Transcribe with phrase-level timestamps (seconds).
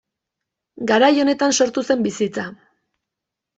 [0.91, 2.49] Garai honetan sortu zen bizitza.